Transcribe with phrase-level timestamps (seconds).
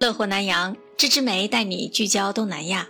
[0.00, 2.88] 乐活南洋，芝芝梅带你聚焦东南亚。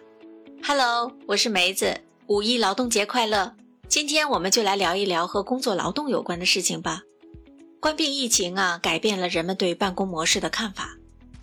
[0.63, 3.53] Hello，我是梅子，五一劳动节快乐！
[3.89, 7.03] 今天我们就来聊一聊和工作劳动有关的事情吧。
[7.81, 10.97] 关闭疫情啊，改变了人们对办公模式的看法。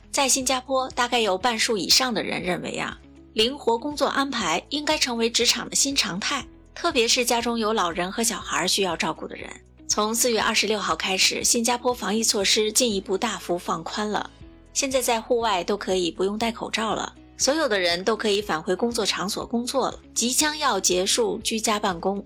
[0.09, 2.97] 在新加坡，大概有半数以上的人认为啊，
[3.33, 9.49] 灵活工作安排应该成为职场的新常态，特别是家中有老人和小孩需要照顾的人。
[9.89, 14.29] 从四月二十六号开始，新加坡防疫措施进一步大幅放宽了。
[14.77, 22.23] 现在在户外都可以不用戴口罩了，所有的人都可以返回工作场所工作了，即将要结束居家办公。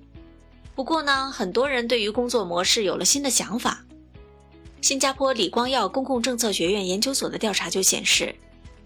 [0.76, 3.86] 不过呢，很多人对于工作模式有了新的想法。
[4.82, 8.36] 新加坡李光耀公共政策学院研究所的调查就显示，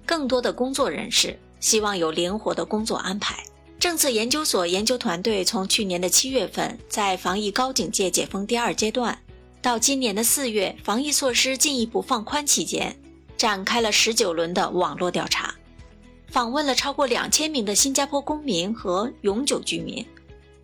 [0.06, 3.44] 更多的工作人士希望有灵活的工作安排。
[3.80, 9.18] 政策研究所研究团队从去年的七月份，在防疫高警戒解封第二阶段，
[9.60, 12.96] 到今年的四月，防疫措施进一步放宽期间。
[13.38, 15.54] 展开了十九轮的网络调查，
[16.28, 20.06] 访问了超过两千名的新加坡公民和永久居民。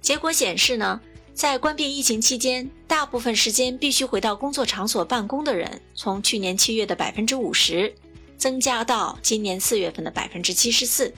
[0.02, 1.00] 结果显示呢，
[1.34, 7.94] 在关闭疫情期间，大部分时间必须回到工作场所办公的人，从去年七月的百分之五十，
[8.38, 11.14] 增加到今年四月份的百分之七十四。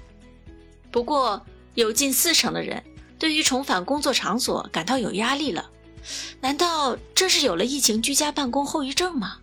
[0.91, 1.41] 不过，
[1.75, 2.83] 有近四成的人
[3.17, 5.69] 对于重返工作场所感到有压力了。
[6.41, 9.37] 难道这是有了疫情居家办公后遗症吗？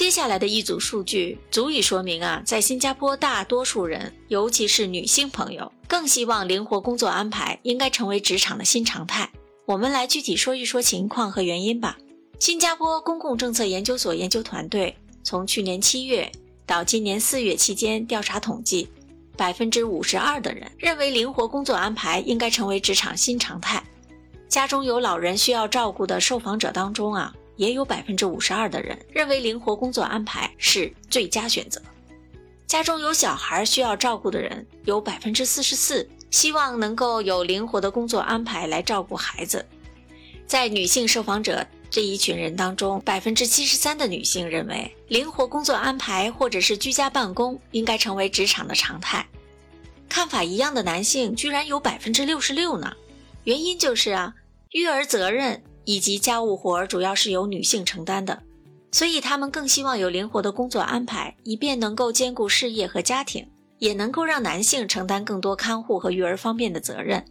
[0.00, 9.30] 接下来的一组数据足以说明啊，在新加坡，大多数人，尤其是女性朋友，更希望灵活工作安排应该成为职场的新常态。
[9.66, 11.98] 我们来具体说一说情况和原因吧。
[12.38, 16.32] 新加坡公共政策研究所研究团队从去年七月
[16.64, 18.88] 到今年四月期间调查统计，
[19.36, 23.84] 百分之五十二的人认为灵活工作安排应该成为职场新常态。
[24.48, 27.34] 家中有老人需要照顾的受访者当中啊。
[27.60, 31.78] 也有百分之五十二的人认为灵活工作安排是最佳选择。
[32.66, 39.62] 家中有小孩需要照顾的人有百分之四十四希望能够有灵活的工作安排来照顾孩子。
[40.46, 49.26] 在女性受访者这一群人当中，百分之七十三的女性认为灵活工作安排或者是居家办公应该成为职场的常态。
[50.08, 52.96] 看法一样的男性居然有百分之六十六呢。
[53.44, 54.34] 原因就是啊，
[54.70, 55.62] 育儿责任。
[55.90, 58.44] 以及家务活主要是由女性承担的，
[58.92, 63.44] 所以他们更希望有灵活的工作安排，以便能够兼顾事业和家庭，
[63.80, 67.24] 也能够让男性承担更多看护和育儿方面的责任。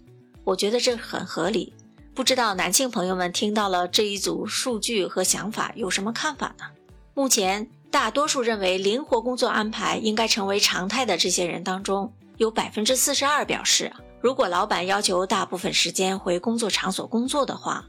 [0.44, 1.72] 我觉得这很合理。
[2.14, 6.66] 不知道男性朋友们听到了这一组数据和想法有什么看法呢？
[7.14, 17.88] 目前大多数认为灵活工作安排应该成为常态的这些人当中，有百分之四十二表示，如果老板要求大部分时间回工作场所工作的话。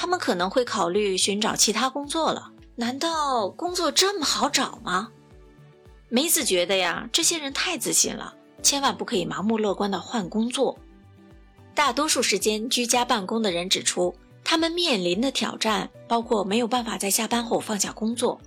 [0.00, 2.50] 他们可能会考虑寻找其他工作了。
[2.74, 5.10] 难道工作这么好找吗？
[6.08, 10.78] 梅子觉得呀，这些人太自信了，千万不可以盲目乐观的换工作。
[11.74, 18.40] 大多数时间居家办公的人指出，他们面临的挑战包括没有办法在下班后放下工作，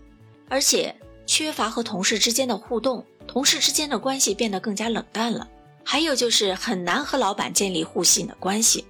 [0.50, 0.96] 而且
[1.28, 5.48] 缺乏和同事之间的互动，同事之间的关系变得更加冷淡了。
[5.84, 8.84] 还有就是很难和老板建立互信的关系。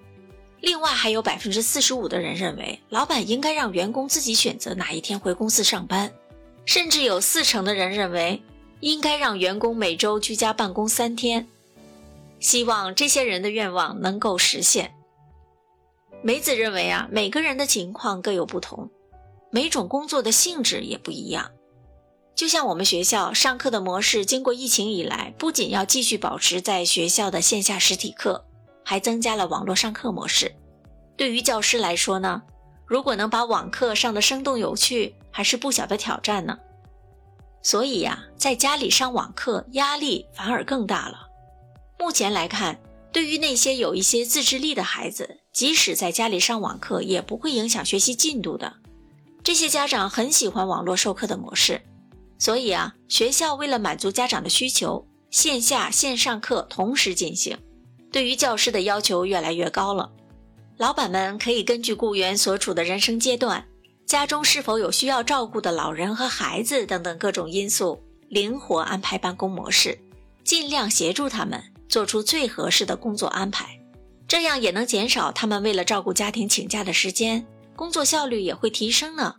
[0.64, 6.10] 另外还有百分之四十五的人认为，老板应该让员工自己选择哪一天回公司上班，
[6.64, 8.42] 甚至有四成的人认为
[8.80, 11.46] 应该让员工每周居家办公三天。
[12.40, 14.94] 希望这些人的愿望能够实现。
[16.22, 18.90] 梅子认为啊，每个人的情况各有不同，
[19.52, 21.52] 每种工作的性质也不一样。
[22.34, 28.46] 就像我们学校上课的模式，经过疫情以来，不仅要继续保持在学校的线下实体课。
[28.84, 30.54] 还增加了网络上课模式。
[31.16, 32.42] 对于教师来说呢，
[32.86, 36.58] 如果能把网课上的生动有趣，还是不小的挑战呢。
[37.62, 41.28] 所以呀，在家里上网课压力反而更大了。
[41.98, 42.80] 目前来看，
[43.12, 48.74] 对于那些有一些自制力的孩子，即使在家里上网课也不会影响学习进度的。
[49.44, 51.82] 这些家长很喜欢网络授课的模式，
[52.40, 57.58] 所以啊，学校为了满足家长的需求，线下线上课同时进行。
[58.14, 60.12] 对于教师的要求越来越高了，
[60.78, 63.66] 老板们可以根据雇员所处的人生阶段、
[64.06, 68.00] 家中是否有需要照顾的老人和孩子等等各种因素，
[68.30, 69.98] 灵活安排办公模式，
[70.44, 73.80] 尽量协助他们做出最合适的工作安排，
[74.28, 77.44] 这样也能减少他们为了照顾家庭请假的时间，
[77.76, 79.34] 工作效率也会提升呢。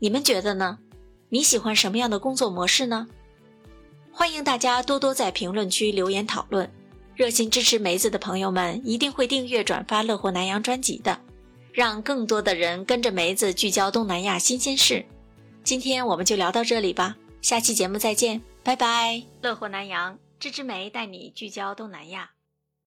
[0.00, 0.80] 你们觉得呢？
[1.28, 3.06] 你喜欢什么样的工作模式呢？
[4.10, 6.68] 欢迎大家多多在评论区留言讨论。
[7.14, 11.20] 热心支持梅子的朋友们一定会订阅转发《乐活南洋》专辑的，
[11.72, 15.04] 让更多的人跟着梅子聚焦东南亚新鲜事。
[15.62, 18.40] 今天我们就聊到这里吧，下期节目再见。
[18.64, 19.22] 拜拜。
[19.42, 22.31] 乐活南洋，芝芝梅带你聚焦东南亚。